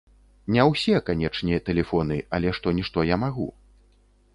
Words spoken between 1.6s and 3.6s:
тэлефоны, але што-нішто я магу.